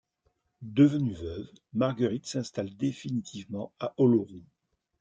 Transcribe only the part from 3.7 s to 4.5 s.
à Oloron.